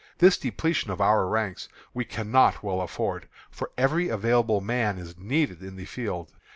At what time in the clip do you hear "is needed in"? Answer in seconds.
4.97-5.75